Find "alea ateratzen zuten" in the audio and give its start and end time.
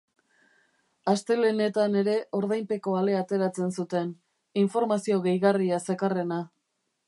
3.01-4.11